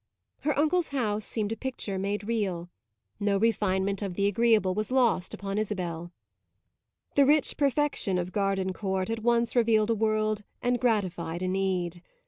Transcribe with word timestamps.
Her 0.39 0.57
uncle's 0.57 0.87
house 0.87 1.23
seemed 1.23 1.51
a 1.51 1.55
picture 1.55 1.99
made 1.99 2.23
real; 2.27 2.71
no 3.19 3.37
refinement 3.37 4.01
of 4.01 4.15
the 4.15 4.25
agreeable 4.25 4.73
was 4.73 4.89
lost 4.89 5.31
upon 5.31 5.59
Isabel; 5.59 6.11
the 7.13 7.23
rich 7.23 7.55
perfection 7.55 8.17
of 8.17 8.31
Gardencourt 8.31 9.11
at 9.11 9.21
once 9.21 9.55
revealed 9.55 9.91
a 9.91 9.95
world 9.95 10.41
and 10.59 10.79
gratified 10.81 11.43
a 11.43 11.47
need. 11.47 12.01